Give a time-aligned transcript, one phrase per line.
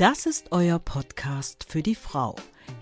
[0.00, 2.34] Das ist euer Podcast für die Frau.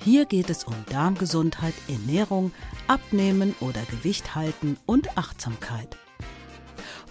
[0.05, 2.53] Hier geht es um Darmgesundheit, Ernährung,
[2.87, 5.97] Abnehmen oder Gewicht halten und Achtsamkeit.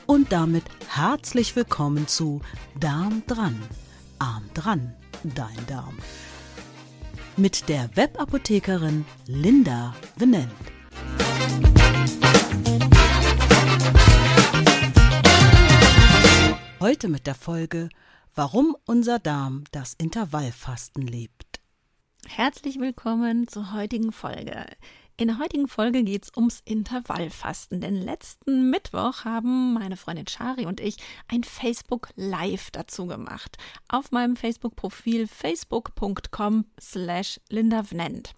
[0.06, 2.40] Und damit herzlich willkommen zu
[2.80, 3.62] Darm dran,
[4.18, 4.96] Arm dran,
[5.26, 5.98] dein Darm.
[7.36, 10.54] Mit der Webapothekerin Linda Venent.
[16.80, 17.90] Heute mit der Folge
[18.38, 21.60] Warum unser Darm das Intervallfasten liebt.
[22.28, 24.68] Herzlich willkommen zur heutigen Folge.
[25.20, 30.68] In der heutigen Folge geht es ums Intervallfasten, denn letzten Mittwoch haben meine Freundin Shari
[30.68, 33.58] und ich ein Facebook Live dazu gemacht.
[33.88, 38.36] Auf meinem Facebook-Profil facebook.com slash lindavnent.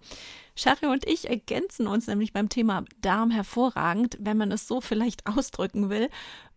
[0.56, 5.26] Shari und ich ergänzen uns nämlich beim Thema Darm hervorragend, wenn man es so vielleicht
[5.26, 6.08] ausdrücken will,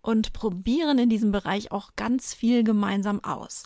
[0.03, 3.63] und probieren in diesem Bereich auch ganz viel gemeinsam aus.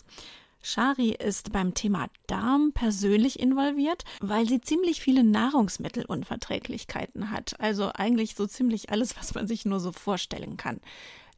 [0.62, 7.60] Shari ist beim Thema Darm persönlich involviert, weil sie ziemlich viele Nahrungsmittelunverträglichkeiten hat.
[7.60, 10.80] Also eigentlich so ziemlich alles, was man sich nur so vorstellen kann.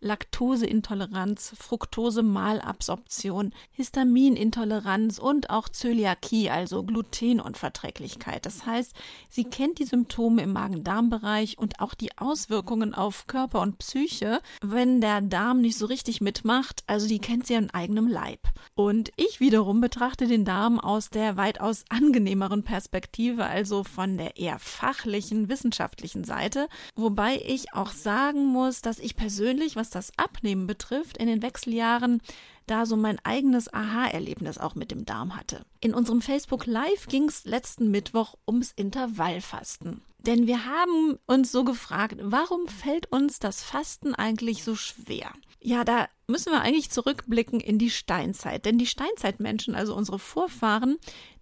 [0.01, 8.47] Laktoseintoleranz, Fructose-Malabsorption, Histaminintoleranz und auch Zöliakie, also Glutenunverträglichkeit.
[8.47, 8.95] Das heißt,
[9.29, 15.01] sie kennt die Symptome im Magen-Darm-Bereich und auch die Auswirkungen auf Körper und Psyche, wenn
[15.01, 16.83] der Darm nicht so richtig mitmacht.
[16.87, 18.41] Also die kennt sie an eigenem Leib.
[18.75, 24.59] Und ich wiederum betrachte den Darm aus der weitaus angenehmeren Perspektive, also von der eher
[24.59, 31.17] fachlichen, wissenschaftlichen Seite, wobei ich auch sagen muss, dass ich persönlich, was das Abnehmen betrifft,
[31.17, 32.21] in den Wechseljahren
[32.67, 35.65] da so mein eigenes Aha-Erlebnis auch mit dem Darm hatte.
[35.81, 40.03] In unserem Facebook Live ging es letzten Mittwoch ums Intervallfasten.
[40.19, 45.33] Denn wir haben uns so gefragt, warum fällt uns das Fasten eigentlich so schwer?
[45.63, 48.65] Ja, da müssen wir eigentlich zurückblicken in die Steinzeit.
[48.65, 50.99] Denn die Steinzeitmenschen, also unsere Vorfahren,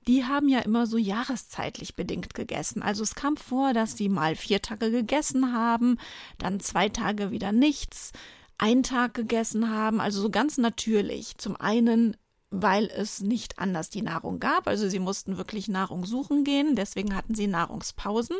[0.06, 2.82] die haben ja immer so jahreszeitlich bedingt gegessen.
[2.82, 5.98] Also es kam vor, dass die mal vier Tage gegessen haben,
[6.38, 8.12] dann zwei Tage wieder nichts,
[8.58, 11.38] einen Tag gegessen haben, also so ganz natürlich.
[11.38, 12.16] Zum einen
[12.50, 14.68] weil es nicht anders die Nahrung gab.
[14.68, 18.36] Also sie mussten wirklich Nahrung suchen gehen, deswegen hatten sie Nahrungspausen.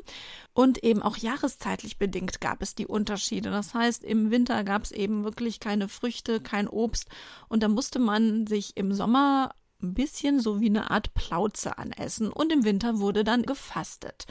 [0.55, 3.51] Und eben auch jahreszeitlich bedingt gab es die Unterschiede.
[3.51, 7.09] Das heißt, im Winter gab es eben wirklich keine Früchte, kein Obst.
[7.49, 12.33] Und da musste man sich im Sommer ein bisschen so wie eine Art Plauze anessen.
[12.33, 14.27] Und im Winter wurde dann gefastet.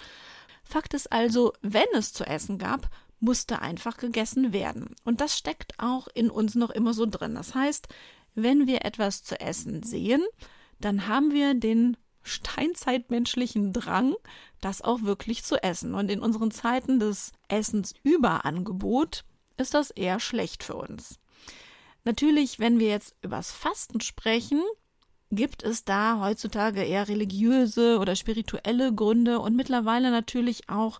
[0.63, 2.89] Fakt ist also, wenn es zu essen gab,
[3.19, 4.95] musste einfach gegessen werden.
[5.03, 7.35] Und das steckt auch in uns noch immer so drin.
[7.35, 7.87] Das heißt,
[8.35, 10.23] wenn wir etwas zu essen sehen,
[10.79, 14.15] dann haben wir den steinzeitmenschlichen Drang,
[14.61, 15.95] das auch wirklich zu essen.
[15.95, 19.23] Und in unseren Zeiten des Essensüberangebot
[19.57, 21.19] ist das eher schlecht für uns.
[22.03, 24.61] Natürlich, wenn wir jetzt übers Fasten sprechen,
[25.31, 30.99] gibt es da heutzutage eher religiöse oder spirituelle Gründe und mittlerweile natürlich auch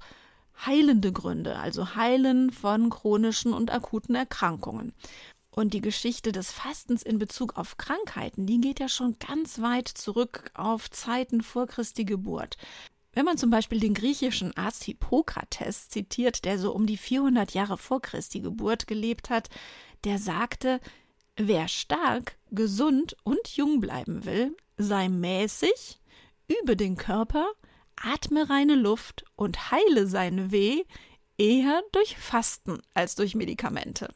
[0.66, 4.94] heilende Gründe, also Heilen von chronischen und akuten Erkrankungen.
[5.50, 9.88] Und die Geschichte des Fastens in Bezug auf Krankheiten, die geht ja schon ganz weit
[9.88, 12.58] zurück auf Zeiten vor Christi Geburt.
[13.14, 17.78] Wenn man zum Beispiel den griechischen Arzt Hippokrates zitiert, der so um die 400 Jahre
[17.80, 19.50] vor Christi Geburt gelebt hat,
[20.04, 20.80] der sagte,
[21.36, 26.00] wer stark, gesund und jung bleiben will, sei mäßig,
[26.48, 27.48] übe den Körper,
[28.02, 30.84] atme reine Luft und heile sein Weh
[31.38, 34.10] eher durch Fasten als durch Medikamente.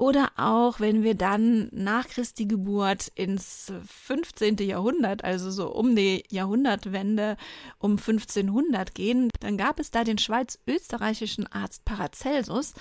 [0.00, 4.56] Oder auch, wenn wir dann nach Christi Geburt ins 15.
[4.58, 7.36] Jahrhundert, also so um die Jahrhundertwende
[7.80, 12.74] um 1500 gehen, dann gab es da den schweiz-österreichischen Arzt Paracelsus,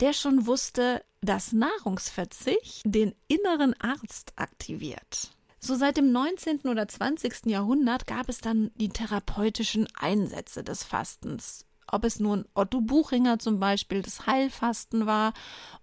[0.00, 5.37] der schon wusste, dass Nahrungsverzicht den inneren Arzt aktiviert.
[5.60, 6.60] So seit dem 19.
[6.68, 7.46] oder 20.
[7.46, 13.58] Jahrhundert gab es dann die therapeutischen Einsätze des Fastens ob es nun Otto Buchinger zum
[13.58, 15.32] Beispiel das Heilfasten war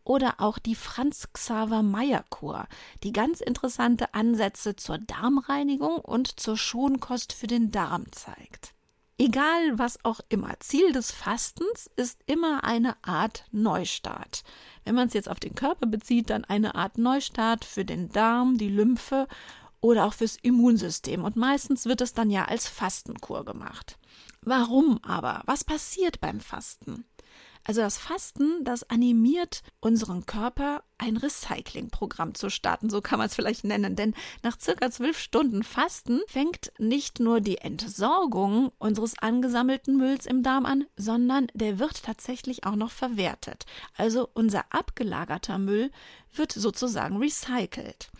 [0.04, 2.68] oder auch die Franz Xaver Meyer Kur,
[3.04, 8.74] die ganz interessante Ansätze zur Darmreinigung und zur Schonkost für den Darm zeigt.
[9.18, 14.44] Egal was auch immer, Ziel des Fastens ist immer eine Art Neustart.
[14.84, 18.58] Wenn man es jetzt auf den Körper bezieht, dann eine Art Neustart für den Darm,
[18.58, 19.28] die Lymphe
[19.86, 21.24] oder auch fürs Immunsystem.
[21.24, 23.98] Und meistens wird es dann ja als Fastenkur gemacht.
[24.42, 25.44] Warum aber?
[25.46, 27.06] Was passiert beim Fasten?
[27.68, 33.34] Also das Fasten, das animiert unseren Körper, ein Recyclingprogramm zu starten, so kann man es
[33.36, 33.96] vielleicht nennen.
[33.96, 40.44] Denn nach circa zwölf Stunden Fasten fängt nicht nur die Entsorgung unseres angesammelten Mülls im
[40.44, 43.66] Darm an, sondern der wird tatsächlich auch noch verwertet.
[43.98, 45.92] Also unser abgelagerter Müll
[46.34, 48.12] wird sozusagen recycelt.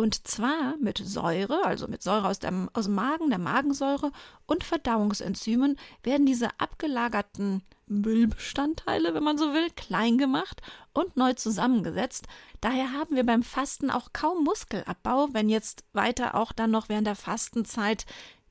[0.00, 4.12] Und zwar mit Säure, also mit Säure aus dem, aus dem Magen, der Magensäure
[4.46, 10.62] und Verdauungsenzymen werden diese abgelagerten Müllbestandteile, wenn man so will, klein gemacht
[10.94, 12.28] und neu zusammengesetzt.
[12.62, 17.06] Daher haben wir beim Fasten auch kaum Muskelabbau, wenn jetzt weiter auch dann noch während
[17.06, 18.06] der Fastenzeit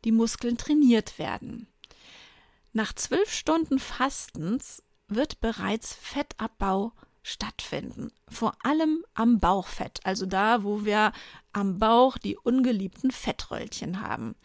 [0.05, 1.65] die Muskeln trainiert werden.
[2.73, 6.91] Nach zwölf Stunden Fastens wird bereits Fettabbau
[7.23, 8.11] stattfinden.
[8.27, 11.11] Vor allem am Bauchfett, also da, wo wir
[11.53, 14.35] am Bauch die ungeliebten Fettröllchen haben.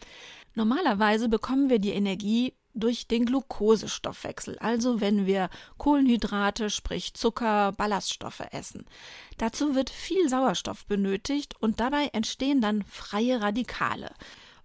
[0.53, 8.43] Normalerweise bekommen wir die Energie durch den Glukosestoffwechsel, also wenn wir Kohlenhydrate, sprich Zucker, Ballaststoffe
[8.51, 8.85] essen.
[9.37, 14.11] Dazu wird viel Sauerstoff benötigt und dabei entstehen dann freie Radikale.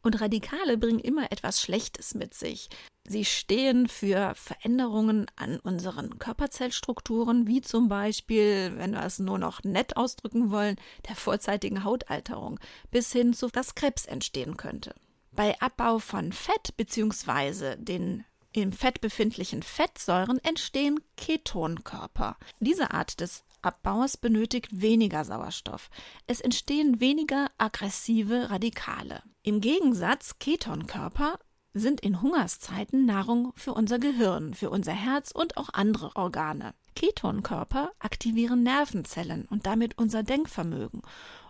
[0.02, 2.69] Und Radikale bringen immer etwas Schlechtes mit sich.
[3.06, 9.64] Sie stehen für Veränderungen an unseren Körperzellstrukturen, wie zum Beispiel, wenn wir es nur noch
[9.64, 10.76] nett ausdrücken wollen,
[11.08, 12.61] der vorzeitigen Hautalterung,
[12.91, 14.94] bis hin zu, dass Krebs entstehen könnte.
[15.32, 17.76] Bei Abbau von Fett bzw.
[17.76, 22.37] den im Fett befindlichen Fettsäuren entstehen Ketonkörper.
[22.58, 25.91] Diese Art des Abbaus benötigt weniger Sauerstoff.
[26.26, 29.23] Es entstehen weniger aggressive Radikale.
[29.43, 31.38] Im Gegensatz Ketonkörper
[31.73, 36.75] sind in Hungerszeiten Nahrung für unser Gehirn, für unser Herz und auch andere Organe.
[36.97, 41.02] Ketonkörper aktivieren Nervenzellen und damit unser Denkvermögen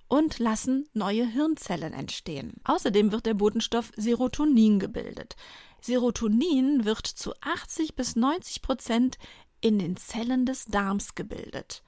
[0.08, 2.55] und lassen neue Hirnzellen entstehen.
[2.64, 5.37] Außerdem wird der Botenstoff Serotonin gebildet.
[5.82, 9.19] Serotonin wird zu 80 bis 90 Prozent
[9.61, 11.82] in den Zellen des Darms gebildet.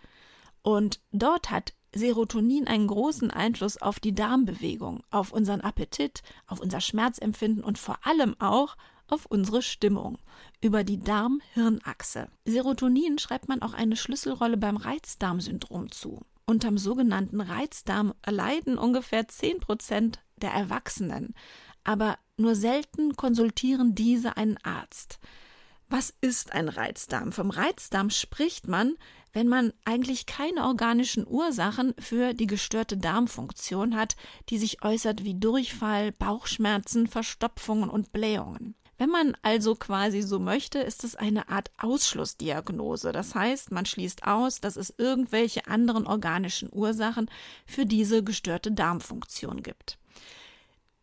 [0.63, 6.81] Und dort hat Serotonin einen großen Einfluss auf die Darmbewegung, auf unseren Appetit, auf unser
[6.81, 8.77] Schmerzempfinden und vor allem auch
[9.09, 10.19] auf unsere Stimmung
[10.63, 12.29] über die Darm-Hirn-Achse.
[12.47, 16.23] Serotonin schreibt man auch eine Schlüsselrolle beim Reizdarmsyndrom zu.
[16.47, 21.35] Unterm sogenannten Reizdarm leiden ungefähr 10 Prozent der Erwachsenen,
[21.85, 25.19] aber nur selten konsultieren diese einen Arzt.
[25.89, 27.33] Was ist ein Reizdarm?
[27.33, 28.95] Vom Reizdarm spricht man,
[29.33, 34.17] wenn man eigentlich keine organischen Ursachen für die gestörte Darmfunktion hat,
[34.49, 38.75] die sich äußert wie Durchfall, Bauchschmerzen, Verstopfungen und Blähungen.
[38.99, 43.11] Wenn man also quasi so möchte, ist es eine Art Ausschlussdiagnose.
[43.13, 47.29] Das heißt, man schließt aus, dass es irgendwelche anderen organischen Ursachen
[47.67, 49.99] für diese gestörte Darmfunktion gibt.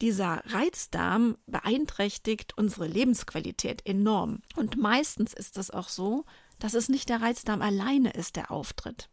[0.01, 4.41] Dieser Reizdarm beeinträchtigt unsere Lebensqualität enorm.
[4.55, 6.25] Und meistens ist es auch so,
[6.57, 9.09] dass es nicht der Reizdarm alleine ist, der auftritt.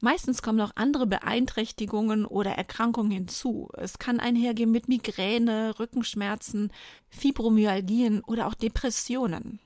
[0.00, 3.68] Meistens kommen noch andere Beeinträchtigungen oder Erkrankungen hinzu.
[3.74, 6.72] Es kann einhergehen mit Migräne, Rückenschmerzen,
[7.08, 9.60] Fibromyalgien oder auch Depressionen.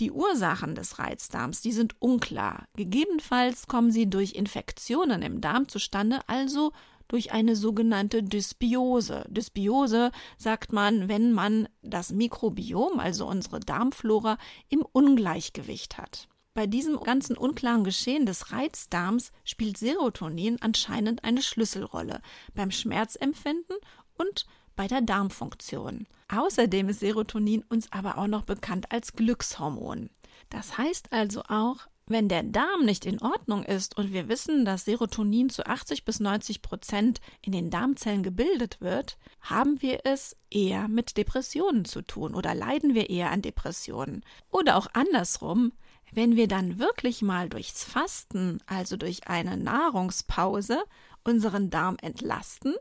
[0.00, 2.66] Die Ursachen des Reizdarms, die sind unklar.
[2.74, 6.72] Gegebenenfalls kommen sie durch Infektionen im Darm zustande, also
[7.08, 9.24] durch eine sogenannte Dysbiose.
[9.28, 14.38] Dysbiose sagt man, wenn man das Mikrobiom, also unsere Darmflora,
[14.68, 16.28] im Ungleichgewicht hat.
[16.54, 22.22] Bei diesem ganzen unklaren Geschehen des Reizdarms spielt Serotonin anscheinend eine Schlüsselrolle
[22.54, 23.76] beim Schmerzempfinden
[24.16, 26.06] und bei der Darmfunktion.
[26.28, 30.08] Außerdem ist Serotonin uns aber auch noch bekannt als Glückshormon.
[30.48, 34.84] Das heißt also auch, wenn der Darm nicht in Ordnung ist und wir wissen, dass
[34.84, 40.86] Serotonin zu 80 bis 90 Prozent in den Darmzellen gebildet wird, haben wir es eher
[40.88, 44.24] mit Depressionen zu tun oder leiden wir eher an Depressionen.
[44.50, 45.72] Oder auch andersrum,
[46.12, 50.84] wenn wir dann wirklich mal durchs Fasten, also durch eine Nahrungspause,
[51.24, 52.74] unseren Darm entlasten,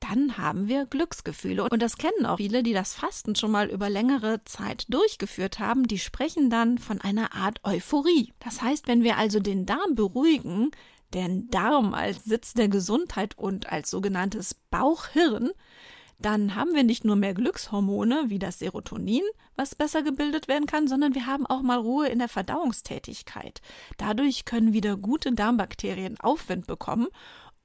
[0.00, 1.68] dann haben wir Glücksgefühle.
[1.68, 5.86] Und das kennen auch viele, die das Fasten schon mal über längere Zeit durchgeführt haben.
[5.86, 8.32] Die sprechen dann von einer Art Euphorie.
[8.40, 10.70] Das heißt, wenn wir also den Darm beruhigen,
[11.14, 15.50] den Darm als Sitz der Gesundheit und als sogenanntes Bauchhirn,
[16.18, 19.22] dann haben wir nicht nur mehr Glückshormone wie das Serotonin,
[19.56, 23.62] was besser gebildet werden kann, sondern wir haben auch mal Ruhe in der Verdauungstätigkeit.
[23.96, 27.08] Dadurch können wieder gute Darmbakterien Aufwind bekommen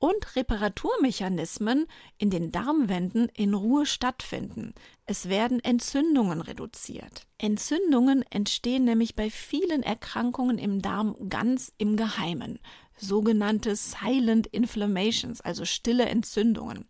[0.05, 1.88] und Reparaturmechanismen
[2.19, 4.75] in den Darmwänden in Ruhe stattfinden.
[5.07, 7.25] Es werden Entzündungen reduziert.
[7.39, 12.59] Entzündungen entstehen nämlich bei vielen Erkrankungen im Darm ganz im Geheimen,
[12.95, 16.85] sogenannte Silent Inflammations, also stille Entzündungen.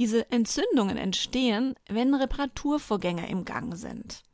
[0.00, 4.24] Diese Entzündungen entstehen, wenn Reparaturvorgänge im Gang sind.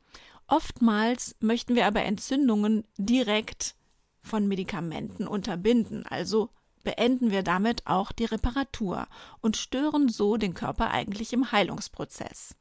[0.47, 3.75] Oftmals möchten wir aber Entzündungen direkt
[4.23, 6.49] von Medikamenten unterbinden, also
[6.83, 9.07] beenden wir damit auch die Reparatur
[9.41, 12.55] und stören so den Körper eigentlich im Heilungsprozess.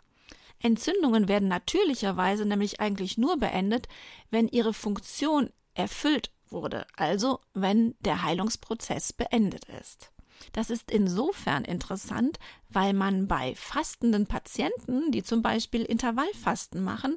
[0.63, 3.89] Entzündungen werden natürlicherweise nämlich eigentlich nur beendet,
[4.31, 10.11] wenn ihre Funktion erfüllt wurde, also wenn der Heilungsprozess beendet ist.
[10.53, 17.17] Das ist insofern interessant, weil man bei fastenden Patienten, die zum Beispiel Intervallfasten machen,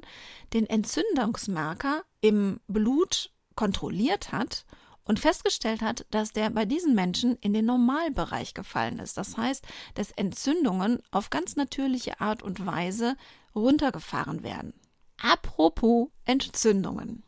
[0.52, 4.64] den Entzündungsmarker im Blut kontrolliert hat
[5.04, 9.16] und festgestellt hat, dass der bei diesen Menschen in den Normalbereich gefallen ist.
[9.16, 13.16] Das heißt, dass Entzündungen auf ganz natürliche Art und Weise
[13.54, 14.74] runtergefahren werden.
[15.20, 17.22] Apropos Entzündungen.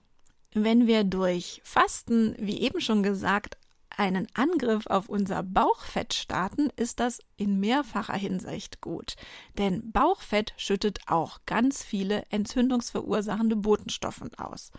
[0.53, 3.59] Wenn wir durch Fasten, wie eben schon gesagt,
[3.97, 9.17] einen Angriff auf unser Bauchfett starten, ist das in mehrfacher Hinsicht gut.
[9.59, 14.71] Denn Bauchfett schüttet auch ganz viele entzündungsverursachende Botenstoffe aus.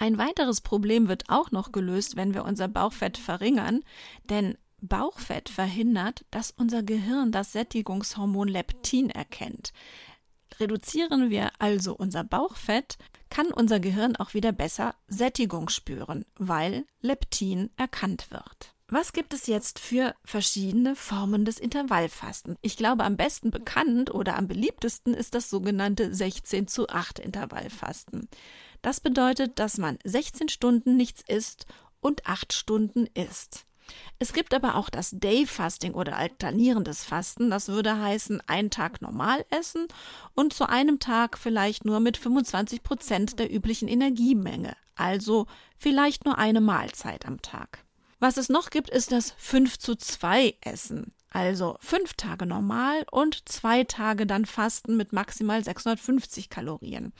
[0.00, 3.82] Ein weiteres Problem wird auch noch gelöst, wenn wir unser Bauchfett verringern,
[4.30, 9.72] denn Bauchfett verhindert, dass unser Gehirn das Sättigungshormon Leptin erkennt.
[10.60, 12.96] Reduzieren wir also unser Bauchfett,
[13.28, 18.76] kann unser Gehirn auch wieder besser Sättigung spüren, weil Leptin erkannt wird.
[18.90, 22.56] Was gibt es jetzt für verschiedene Formen des Intervallfasten?
[22.62, 28.28] Ich glaube, am besten bekannt oder am beliebtesten ist das sogenannte 16 zu 8 Intervallfasten.
[28.82, 31.66] Das bedeutet, dass man 16 Stunden nichts isst
[32.00, 33.66] und 8 Stunden isst.
[34.18, 37.50] Es gibt aber auch das Day Fasting oder alternierendes Fasten.
[37.50, 39.86] Das würde heißen, einen Tag normal essen
[40.34, 44.76] und zu einem Tag vielleicht nur mit 25 Prozent der üblichen Energiemenge.
[44.94, 47.84] Also vielleicht nur eine Mahlzeit am Tag.
[48.20, 51.12] Was es noch gibt, ist das 5 zu 2 Essen.
[51.30, 57.12] Also fünf Tage normal und zwei Tage dann Fasten mit maximal 650 Kalorien.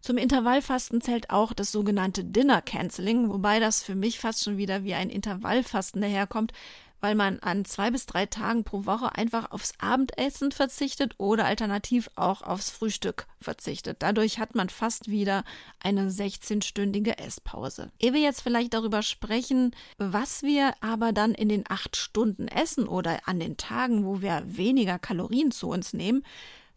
[0.00, 4.82] Zum Intervallfasten zählt auch das sogenannte Dinner Canceling, wobei das für mich fast schon wieder
[4.82, 6.52] wie ein Intervallfasten daherkommt,
[7.00, 12.10] weil man an zwei bis drei Tagen pro Woche einfach aufs Abendessen verzichtet oder alternativ
[12.14, 13.98] auch aufs Frühstück verzichtet.
[14.00, 15.44] Dadurch hat man fast wieder
[15.82, 17.90] eine 16-stündige Esspause.
[17.98, 22.86] Ehe wir jetzt vielleicht darüber sprechen, was wir aber dann in den acht Stunden essen
[22.86, 26.22] oder an den Tagen, wo wir weniger Kalorien zu uns nehmen,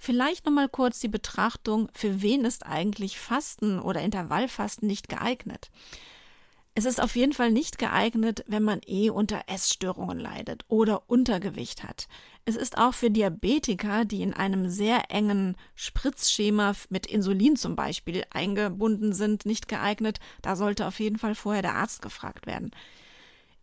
[0.05, 5.72] Vielleicht nochmal kurz die Betrachtung, für wen ist eigentlich Fasten oder Intervallfasten nicht geeignet?
[6.75, 11.86] Es ist auf jeden Fall nicht geeignet, wenn man eh unter Essstörungen leidet oder Untergewicht
[11.86, 12.10] hat.
[12.43, 18.25] Es ist auch für Diabetiker, die in einem sehr engen Spritzschema mit Insulin zum Beispiel
[18.29, 20.19] eingebunden sind, nicht geeignet.
[20.41, 22.72] Da sollte auf jeden Fall vorher der Arzt gefragt werden.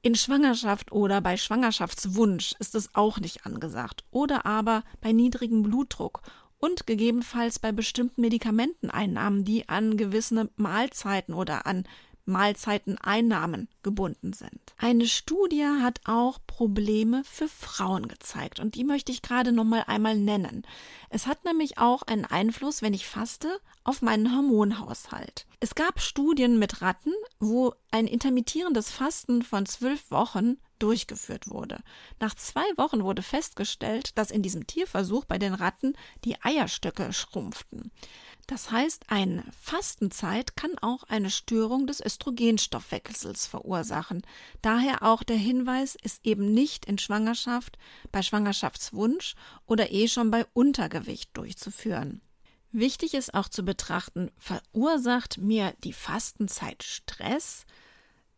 [0.02, 6.23] In Schwangerschaft oder bei Schwangerschaftswunsch ist es auch nicht angesagt oder aber bei niedrigem Blutdruck
[6.59, 11.85] und gegebenenfalls bei bestimmten Medikamenteneinnahmen, die an gewisse Mahlzeiten oder an
[12.24, 14.60] Mahlzeiteneinnahmen gebunden sind.
[14.78, 19.84] Eine Studie hat auch Probleme für Frauen gezeigt und die möchte ich gerade noch mal
[19.86, 20.66] einmal nennen.
[21.08, 25.46] Es hat nämlich auch einen Einfluss, wenn ich faste, auf meinen Hormonhaushalt.
[25.60, 31.78] Es gab Studien mit Ratten, wo ein intermittierendes Fasten von zwölf Wochen durchgeführt wurde.
[32.18, 35.94] Nach zwei Wochen wurde festgestellt, dass in diesem Tierversuch bei den Ratten
[36.25, 37.92] die Eierstöcke schrumpften.
[38.46, 44.22] Das heißt, eine Fastenzeit kann auch eine Störung des Östrogenstoffwechsels verursachen.
[44.60, 47.78] Daher auch der Hinweis, ist eben nicht in Schwangerschaft,
[48.10, 52.22] bei Schwangerschaftswunsch oder eh schon bei Untergewicht durchzuführen.
[52.72, 57.66] Wichtig ist auch zu betrachten, verursacht mir die Fastenzeit Stress?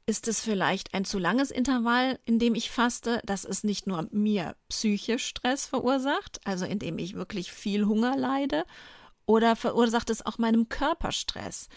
[0.05, 4.09] Ist es vielleicht ein zu langes Intervall, in dem ich faste, dass es nicht nur
[4.11, 8.65] mir psychisch Stress verursacht, also indem ich wirklich viel Hunger leide,
[9.27, 11.69] oder verursacht es auch meinem Körper Stress?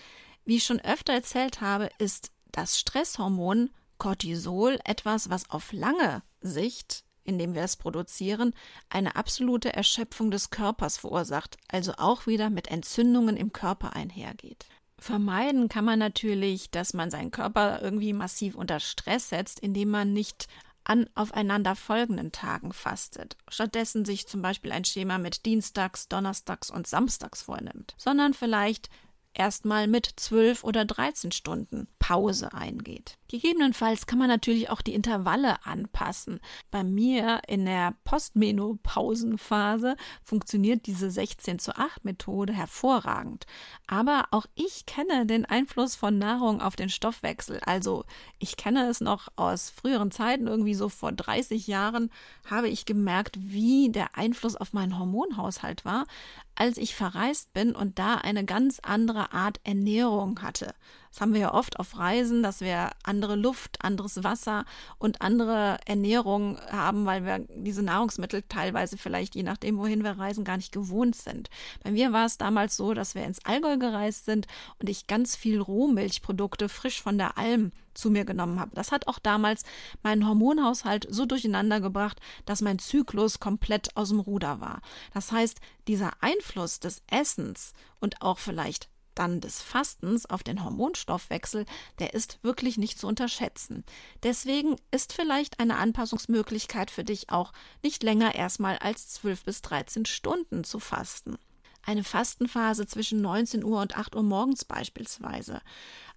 [0.43, 7.03] Wie ich schon öfter erzählt habe, ist das Stresshormon Cortisol etwas, was auf lange Sicht,
[7.23, 8.53] indem wir es produzieren,
[8.89, 14.65] eine absolute Erschöpfung des Körpers verursacht, also auch wieder mit Entzündungen im Körper einhergeht.
[14.97, 20.13] Vermeiden kann man natürlich, dass man seinen Körper irgendwie massiv unter Stress setzt, indem man
[20.13, 20.47] nicht
[20.85, 26.87] an aufeinander folgenden Tagen fastet, stattdessen sich zum Beispiel ein Schema mit Dienstags, Donnerstags und
[26.87, 28.89] Samstags vornimmt, sondern vielleicht
[29.33, 33.17] erstmal mit 12 oder 13 Stunden Pause eingeht.
[33.27, 36.39] Gegebenenfalls kann man natürlich auch die Intervalle anpassen.
[36.69, 43.47] Bei mir in der Postmenopausenphase funktioniert diese 16 zu 8 Methode hervorragend.
[43.87, 47.59] Aber auch ich kenne den Einfluss von Nahrung auf den Stoffwechsel.
[47.65, 48.05] Also
[48.37, 52.11] ich kenne es noch aus früheren Zeiten, irgendwie so vor 30 Jahren
[52.47, 56.05] habe ich gemerkt, wie der Einfluss auf meinen Hormonhaushalt war,
[56.53, 60.75] als ich verreist bin und da eine ganz andere Art Ernährung hatte.
[61.15, 64.65] Das haben wir ja oft auf Reisen, dass wir andere Luft, anderes Wasser
[64.97, 70.43] und andere Ernährung haben, weil wir diese Nahrungsmittel teilweise vielleicht, je nachdem, wohin wir reisen,
[70.43, 71.49] gar nicht gewohnt sind.
[71.85, 74.47] Bei mir war es damals so, dass wir ins Allgäu gereist sind
[74.81, 78.75] und ich ganz viel Rohmilchprodukte frisch von der Alm zu mir genommen habe.
[78.75, 79.63] Das hat auch damals
[80.03, 84.81] meinen Hormonhaushalt so durcheinander gebracht, dass mein Zyklus komplett aus dem Ruder war.
[85.13, 91.65] Das heißt, dieser Einfluss des Essens und auch vielleicht dann des Fastens auf den Hormonstoffwechsel,
[91.99, 93.83] der ist wirklich nicht zu unterschätzen.
[94.23, 97.53] Deswegen ist vielleicht eine Anpassungsmöglichkeit für dich auch
[97.83, 101.37] nicht länger erstmal als 12 bis 13 Stunden zu fasten.
[101.83, 105.61] Eine Fastenphase zwischen 19 Uhr und 8 Uhr morgens beispielsweise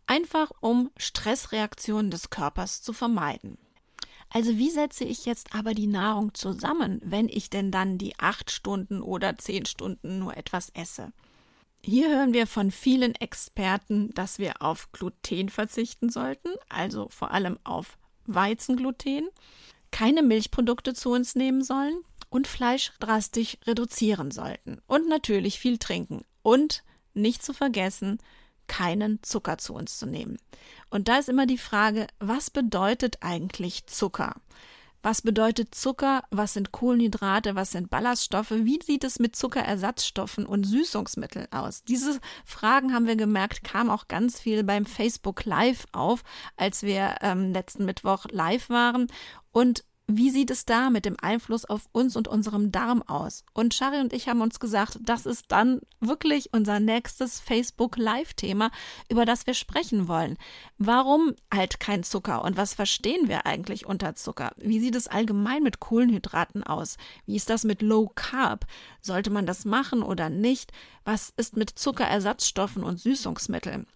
[0.07, 3.59] einfach um Stressreaktionen des Körpers zu vermeiden.
[4.31, 8.50] Also wie setze ich jetzt aber die Nahrung zusammen, wenn ich denn dann die acht
[8.50, 11.12] Stunden oder zehn Stunden nur etwas esse?
[11.85, 17.58] Hier hören wir von vielen Experten, dass wir auf Gluten verzichten sollten, also vor allem
[17.64, 19.28] auf Weizengluten,
[19.90, 26.25] keine Milchprodukte zu uns nehmen sollen und Fleisch drastisch reduzieren sollten und natürlich viel trinken
[26.42, 28.18] und nicht zu vergessen,
[28.66, 30.37] keinen Zucker zu uns zu nehmen.
[30.90, 34.35] Und da ist immer die Frage, was bedeutet eigentlich Zucker?
[35.02, 36.23] Was bedeutet Zucker?
[36.31, 37.55] Was sind Kohlenhydrate?
[37.55, 38.50] Was sind Ballaststoffe?
[38.50, 41.85] Wie sieht es mit Zuckerersatzstoffen und Süßungsmitteln aus?
[41.85, 46.23] Diese Fragen haben wir gemerkt, kam auch ganz viel beim Facebook Live auf,
[46.57, 49.07] als wir ähm, letzten Mittwoch live waren.
[49.52, 53.45] Und wie sieht es da mit dem Einfluss auf uns und unserem Darm aus?
[53.53, 58.71] Und Shari und ich haben uns gesagt, das ist dann wirklich unser nächstes Facebook Live-Thema,
[59.11, 60.38] über das wir sprechen wollen.
[60.79, 64.53] Warum halt kein Zucker und was verstehen wir eigentlich unter Zucker?
[64.57, 66.97] Wie sieht es allgemein mit Kohlenhydraten aus?
[67.27, 68.65] Wie ist das mit Low Carb?
[69.03, 70.73] Sollte man das machen oder nicht?
[71.05, 73.87] Was ist mit Zuckerersatzstoffen und Süßungsmitteln?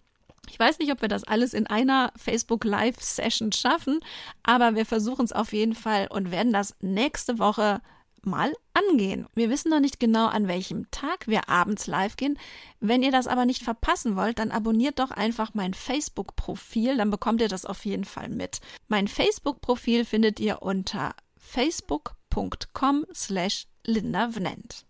[0.49, 3.99] Ich weiß nicht, ob wir das alles in einer Facebook Live Session schaffen,
[4.43, 7.81] aber wir versuchen es auf jeden Fall und werden das nächste Woche
[8.25, 9.27] mal angehen.
[9.35, 12.37] Wir wissen noch nicht genau, an welchem Tag wir abends live gehen.
[12.79, 17.41] Wenn ihr das aber nicht verpassen wollt, dann abonniert doch einfach mein Facebook-Profil, dann bekommt
[17.41, 18.59] ihr das auf jeden Fall mit.
[18.87, 24.85] Mein Facebook-Profil findet ihr unter facebook.com slash lindavnent.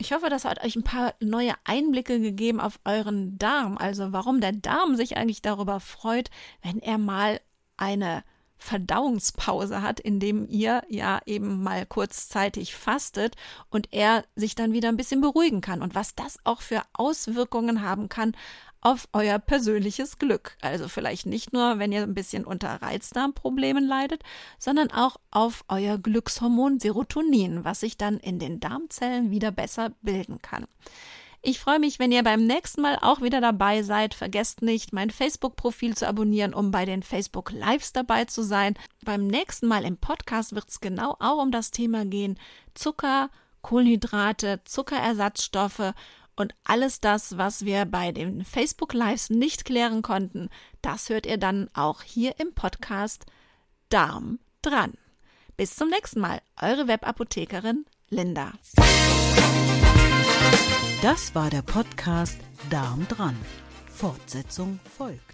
[0.00, 3.78] Ich hoffe, das hat euch ein paar neue Einblicke gegeben auf euren Darm.
[3.78, 6.30] Also warum der Darm sich eigentlich darüber freut,
[6.62, 7.40] wenn er mal
[7.76, 8.24] eine
[8.56, 13.36] Verdauungspause hat, indem ihr ja eben mal kurzzeitig fastet
[13.68, 17.82] und er sich dann wieder ein bisschen beruhigen kann und was das auch für Auswirkungen
[17.82, 18.34] haben kann
[18.84, 20.56] auf euer persönliches Glück.
[20.60, 24.22] Also vielleicht nicht nur, wenn ihr ein bisschen unter Reizdarmproblemen leidet,
[24.58, 30.40] sondern auch auf euer Glückshormon Serotonin, was sich dann in den Darmzellen wieder besser bilden
[30.42, 30.66] kann.
[31.40, 34.14] Ich freue mich, wenn ihr beim nächsten Mal auch wieder dabei seid.
[34.14, 38.74] Vergesst nicht, mein Facebook-Profil zu abonnieren, um bei den Facebook Lives dabei zu sein.
[39.02, 42.38] Beim nächsten Mal im Podcast wird es genau auch um das Thema gehen.
[42.74, 45.92] Zucker, Kohlenhydrate, Zuckerersatzstoffe
[46.36, 50.48] und alles das, was wir bei den Facebook Lives nicht klären konnten,
[50.82, 53.26] das hört ihr dann auch hier im Podcast
[53.88, 54.94] Darm dran.
[55.56, 58.52] Bis zum nächsten Mal, eure Webapothekerin Linda.
[61.02, 62.38] Das war der Podcast
[62.70, 63.36] Darm dran.
[63.88, 65.33] Fortsetzung folgt.